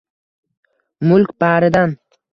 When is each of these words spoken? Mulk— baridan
Mulk— 1.09 1.37
baridan 1.45 1.95